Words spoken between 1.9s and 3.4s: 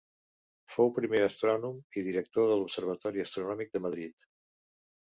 i director de l'Observatori